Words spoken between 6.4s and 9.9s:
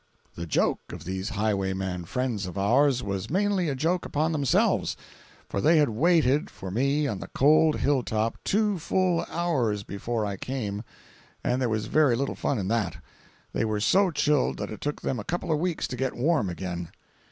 for me on the cold hill top two full hours